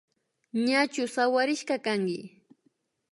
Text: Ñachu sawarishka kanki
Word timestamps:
Ñachu 0.65 1.03
sawarishka 1.13 1.75
kanki 1.85 2.19